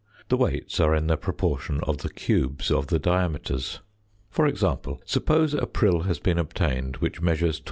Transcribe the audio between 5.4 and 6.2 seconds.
a prill has